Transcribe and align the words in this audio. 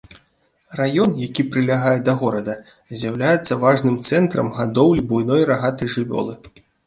Раён, 0.79 1.11
які 1.23 1.43
прылягае 1.55 1.93
да 2.07 2.15
горада, 2.21 2.55
з'яўляецца 3.01 3.59
важным 3.65 3.99
цэнтрам 4.09 4.47
гадоўлі 4.57 5.01
буйной 5.11 5.47
рагатай 5.53 5.93
жывёлы. 5.97 6.33